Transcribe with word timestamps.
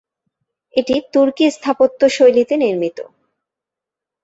এটি 0.73 0.95
তুর্কি 1.13 1.45
স্থাপত্য 1.51 2.01
শৈলীতে 2.09 2.55
নির্মিত। 2.57 2.97